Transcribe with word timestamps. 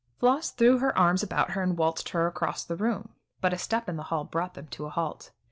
Floss 0.19 0.49
threw 0.49 0.79
her 0.79 0.97
arms 0.97 1.21
about 1.21 1.51
her 1.51 1.61
and 1.61 1.77
waltzed 1.77 2.09
her 2.09 2.25
across 2.25 2.63
the 2.65 2.75
room, 2.75 3.09
but 3.39 3.53
a 3.53 3.57
step 3.59 3.87
in 3.87 3.97
the 3.97 4.05
hall 4.09 4.23
brought 4.23 4.55
them 4.55 4.65
to 4.69 4.87
a 4.87 4.89
halt. 4.89 5.29